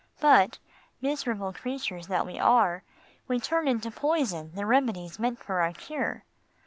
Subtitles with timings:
[0.19, 0.57] But,
[0.99, 2.81] miserable creatures that we are,
[3.27, 6.23] we turn into poison the remedies meant for our cure.